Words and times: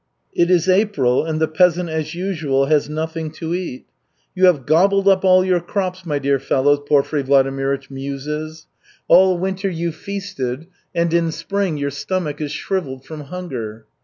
It 0.33 0.49
is 0.49 0.67
April, 0.67 1.23
and 1.23 1.39
the 1.39 1.47
peasant 1.47 1.87
as 1.89 2.15
usual 2.15 2.65
has 2.65 2.89
nothing 2.89 3.29
to 3.33 3.53
eat. 3.53 3.85
"You 4.33 4.47
have 4.47 4.65
gobbled 4.65 5.07
up 5.07 5.23
all 5.23 5.45
your 5.45 5.59
crops, 5.59 6.07
my 6.07 6.17
dear 6.17 6.39
fellows," 6.39 6.79
Porfiry 6.89 7.21
Vladimirych 7.21 7.91
muses. 7.91 8.65
"All 9.07 9.37
winter 9.37 9.69
you 9.69 9.91
feasted, 9.91 10.65
and 10.95 11.13
in 11.13 11.31
spring 11.31 11.77
your 11.77 11.91
stomach 11.91 12.41
is 12.41 12.51
shrivelled 12.51 13.05
from 13.05 13.25
hunger." 13.25 13.85